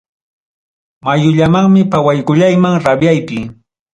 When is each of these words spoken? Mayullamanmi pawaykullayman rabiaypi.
Mayullamanmi 1.03 1.81
pawaykullayman 1.91 2.75
rabiaypi. 2.85 3.37